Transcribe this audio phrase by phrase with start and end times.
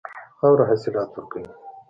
[0.37, 1.49] خاوره حاصلات ورکوي.